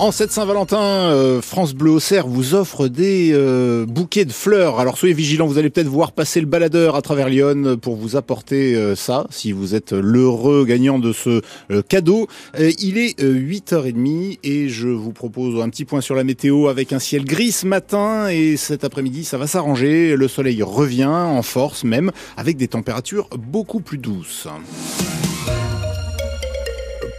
[0.00, 4.80] En cette Saint-Valentin, euh, France Bleu Auxerre vous offre des euh, bouquets de fleurs.
[4.80, 8.16] Alors soyez vigilants, vous allez peut-être voir passer le baladeur à travers Lyon pour vous
[8.16, 11.42] apporter euh, ça, si vous êtes l'heureux gagnant de ce
[11.82, 12.28] cadeau.
[12.58, 16.98] il est 8h30 et je vous propose un petit point sur la météo avec un
[16.98, 20.16] ciel gris ce matin et cet après-midi ça va s'arranger.
[20.16, 24.48] Le soleil revient en force même avec des températures beaucoup plus douces.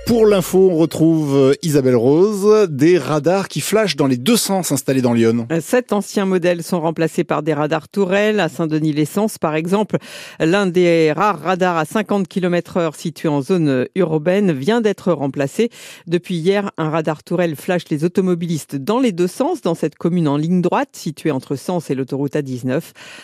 [0.07, 4.71] Pour l'info, on retrouve euh, Isabelle Rose, des radars qui flashent dans les deux sens
[4.71, 5.47] installés dans Lyon.
[5.51, 8.39] Euh, sept anciens modèles sont remplacés par des radars tourelles.
[8.39, 9.97] À Saint-Denis-l'Essence, par exemple,
[10.39, 15.69] l'un des rares radars à 50 km heure situé en zone urbaine vient d'être remplacé.
[16.07, 20.27] Depuis hier, un radar tourelle flash les automobilistes dans les deux sens dans cette commune
[20.27, 22.81] en ligne droite située entre Sens et l'autoroute A19.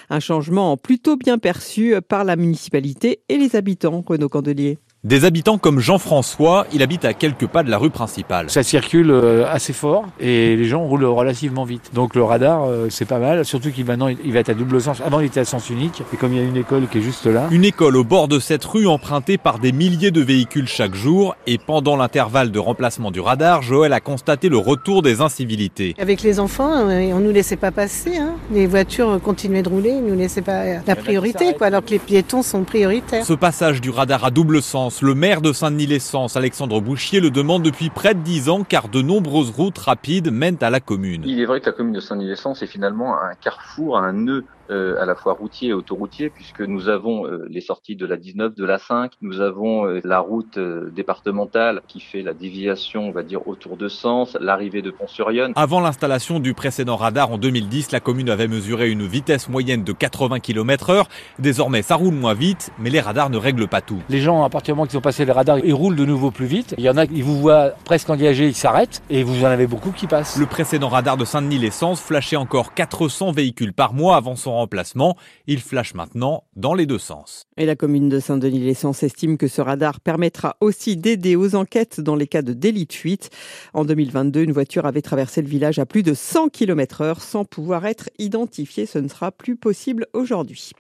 [0.10, 4.78] Un changement plutôt bien perçu par la municipalité et les habitants, Renaud Candelier.
[5.04, 8.50] Des habitants comme Jean-François, il habite à quelques pas de la rue principale.
[8.50, 11.92] Ça circule euh, assez fort et les gens roulent relativement vite.
[11.94, 14.82] Donc le radar, euh, c'est pas mal, surtout qu'il maintenant il va être à double
[14.82, 15.00] sens.
[15.06, 17.02] Avant il était à sens unique et comme il y a une école qui est
[17.02, 17.48] juste là.
[17.52, 21.36] Une école au bord de cette rue empruntée par des milliers de véhicules chaque jour
[21.46, 25.96] et pendant l'intervalle de remplacement du radar, Joël a constaté le retour des incivilités.
[26.00, 28.18] Avec les enfants, euh, on nous laissait pas passer.
[28.18, 28.32] Hein.
[28.52, 32.00] Les voitures continuaient de rouler, ils nous laissaient pas la priorité, quoi, alors que les
[32.00, 33.24] piétons sont prioritaires.
[33.24, 37.64] Ce passage du radar à double sens le maire de Saint-Denis-l'Essence, Alexandre Bouchier, le demande
[37.64, 41.24] depuis près de dix ans car de nombreuses routes rapides mènent à la commune.
[41.26, 45.06] Il est vrai que la commune de Saint-Denis-l'Essence est finalement un carrefour, un nœud à
[45.06, 48.66] la fois routier et autoroutier, puisque nous avons euh, les sorties de la 19, de
[48.66, 50.60] la 5, nous avons euh, la route
[50.94, 55.54] départementale qui fait la déviation, on va dire, autour de Sens, l'arrivée de Pont-sur-Yonne.
[55.56, 59.94] Avant l'installation du précédent radar en 2010, la commune avait mesuré une vitesse moyenne de
[59.94, 61.08] 80 km heure.
[61.40, 64.02] Désormais, ça roule moins vite, mais les radars ne règlent pas tout.
[64.10, 66.32] Les gens, à partir du moment qu'ils ont passé les radars, ils roulent de nouveau
[66.32, 66.76] plus vite.
[66.78, 69.68] Il y en a qui vous voient presque engagés, ils s'arrêtent, et vous en avez
[69.68, 70.38] beaucoup qui passent.
[70.38, 75.18] Le précédent radar de Saint-Denis-l'Essence flashait encore 400 véhicules par mois avant son remplacement.
[75.48, 77.46] Il flash maintenant dans les deux sens.
[77.58, 82.16] Et la commune de Saint-Denis-l'Essence estime que ce radar permettra aussi d'aider aux enquêtes dans
[82.16, 83.30] les cas de délit de fuite.
[83.74, 87.46] En 2022, une voiture avait traversé le village à plus de 100 km heure sans
[87.46, 88.86] pouvoir être identifiée.
[88.86, 90.72] Ce ne sera plus possible aujourd'hui.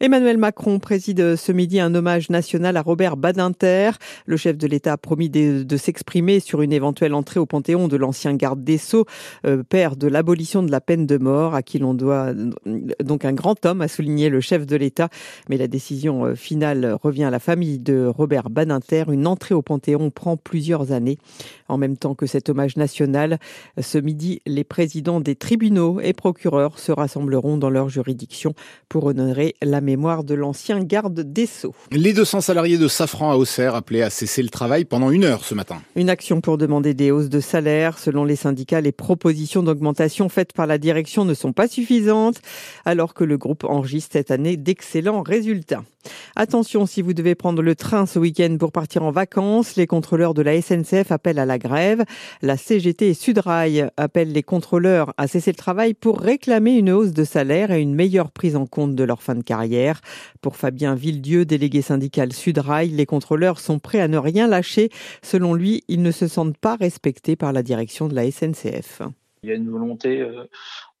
[0.00, 3.92] Emmanuel Macron préside ce midi un hommage national à Robert Badinter.
[4.26, 7.96] Le chef de l'État a promis de, s'exprimer sur une éventuelle entrée au Panthéon de
[7.96, 9.06] l'ancien garde des Sceaux,
[9.46, 12.32] euh, père de l'abolition de la peine de mort, à qui l'on doit
[13.04, 15.08] donc un grand homme, a souligné le chef de l'État.
[15.48, 19.04] Mais la décision euh, finale revient à la famille de Robert Badinter.
[19.12, 21.18] Une entrée au Panthéon prend plusieurs années.
[21.68, 23.38] En même temps que cet hommage national,
[23.80, 28.54] ce midi, les présidents des tribunaux et procureurs se rassembleront dans leur juridiction
[28.88, 31.74] pour honorer la mémoire de l'ancien garde des Sceaux.
[31.92, 35.44] Les 200 salariés de Safran à Auxerre appelés à cesser le travail pendant une heure
[35.44, 35.80] ce matin.
[35.94, 37.98] Une action pour demander des hausses de salaire.
[37.98, 42.40] Selon les syndicats, les propositions d'augmentation faites par la direction ne sont pas suffisantes,
[42.84, 45.84] alors que le groupe enregistre cette année d'excellents résultats.
[46.36, 50.34] Attention, si vous devez prendre le train ce week-end pour partir en vacances, les contrôleurs
[50.34, 52.04] de la SNCF appellent à la grève.
[52.42, 57.12] La CGT et Sudrail appellent les contrôleurs à cesser le travail pour réclamer une hausse
[57.12, 59.73] de salaire et une meilleure prise en compte de leur fin de carrière.
[60.40, 64.90] Pour Fabien Villedieu, délégué syndical Sudrail, les contrôleurs sont prêts à ne rien lâcher.
[65.22, 69.02] Selon lui, ils ne se sentent pas respectés par la direction de la SNCF.
[69.42, 70.44] Il y a une volonté euh,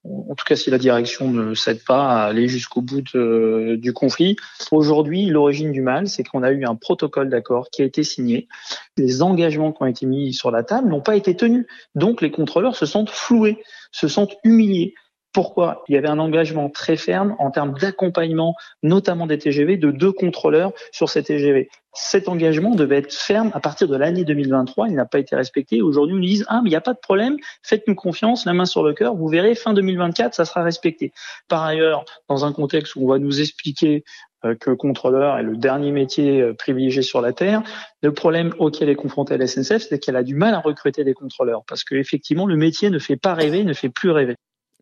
[0.04, 4.36] en tout cas si la direction ne cède pas à aller jusqu'au bout du conflit.
[4.70, 8.48] Aujourd'hui, l'origine du mal, c'est qu'on a eu un protocole d'accord qui a été signé.
[8.96, 11.66] Les engagements qui ont été mis sur la table n'ont pas été tenus.
[11.94, 13.62] Donc les contrôleurs se sentent floués,
[13.92, 14.94] se sentent humiliés.
[15.34, 19.90] Pourquoi Il y avait un engagement très ferme en termes d'accompagnement, notamment des TGV, de
[19.90, 21.68] deux contrôleurs sur ces TGV.
[21.92, 24.88] Cet engagement devait être ferme à partir de l'année 2023.
[24.88, 25.82] Il n'a pas été respecté.
[25.82, 28.52] Aujourd'hui, on nous dit ah mais il n'y a pas de problème, faites-nous confiance, la
[28.52, 29.16] main sur le cœur.
[29.16, 31.12] Vous verrez, fin 2024, ça sera respecté.
[31.48, 34.04] Par ailleurs, dans un contexte où on va nous expliquer
[34.44, 37.64] euh, que contrôleur est le dernier métier euh, privilégié sur la terre.
[38.02, 41.64] Le problème auquel est confrontée la c'est qu'elle a du mal à recruter des contrôleurs
[41.66, 44.36] parce que effectivement le métier ne fait pas rêver, ne fait plus rêver.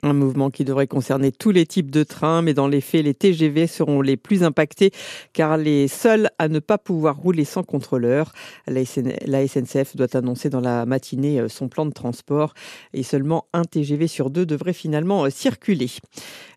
[0.05, 3.15] Un mouvement qui devrait concerner tous les types de trains, mais dans les faits, les
[3.15, 4.91] TGV seront les plus impactés
[5.33, 8.33] car les seuls à ne pas pouvoir rouler sans contrôleur.
[8.67, 12.53] La, SNCF doit annoncer dans la matinée euh, son plan de transport
[12.93, 15.91] et seulement un TGV sur deux devrait finalement euh, circuler.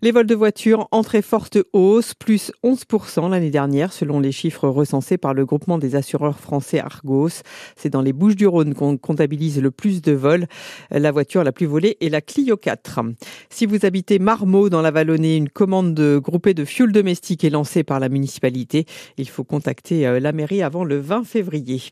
[0.02, 5.20] Les vols de voitures en forte hausse, plus 11% l'année dernière selon les chiffres recensés
[5.20, 7.44] par le groupement des assureurs français Argos.
[7.76, 10.48] C'est dans les Bouches du Rhône qu'on comptabilise le plus de vols.
[10.90, 13.02] La voiture la plus volée est la Clio 4.
[13.50, 17.50] Si vous habitez Marmot dans la Vallonnée, une commande de groupée de fioul domestique est
[17.50, 18.86] lancée par la municipalité.
[19.18, 21.84] Il faut contacter euh, la mairie avant le 20 février.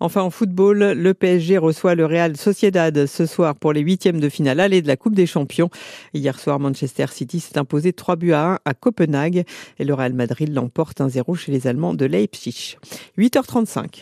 [0.00, 4.28] Enfin en football, le PSG reçoit le Real Sociedad ce soir pour les huitièmes de
[4.28, 5.70] finale aller de la Coupe des Champions.
[6.14, 9.44] Hier soir, Manchester City s'est imposé 3 buts à 1 à Copenhague
[9.78, 12.76] et le Real Madrid l'emporte 1-0 chez les Allemands de Leipzig.
[13.18, 14.00] 8h35.